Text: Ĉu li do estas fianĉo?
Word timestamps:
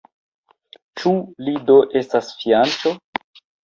Ĉu 1.03 1.13
li 1.45 1.55
do 1.69 1.79
estas 2.03 2.35
fianĉo? 2.43 2.99